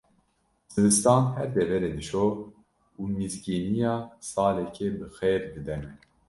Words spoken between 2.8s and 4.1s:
û mizgîniya